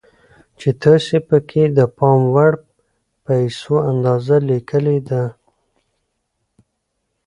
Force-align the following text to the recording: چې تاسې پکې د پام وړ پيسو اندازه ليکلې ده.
چې 0.59 0.69
تاسې 0.83 1.17
پکې 1.27 1.63
د 1.77 1.79
پام 1.97 2.21
وړ 2.33 2.53
پيسو 3.25 3.75
اندازه 3.91 4.37
ليکلې 4.49 4.97
ده. 5.09 5.23